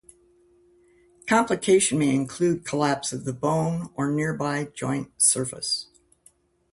Complication 1.27 1.99
may 1.99 2.15
include 2.15 2.65
collapse 2.65 3.13
of 3.13 3.23
the 3.23 3.33
bone 3.33 3.91
or 3.93 4.09
nearby 4.09 4.65
joint 4.73 5.11
surface. 5.21 5.89